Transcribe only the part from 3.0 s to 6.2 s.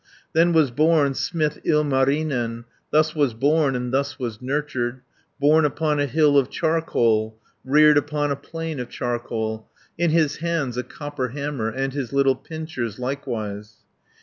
was born, and thus was nurtured, Born upon a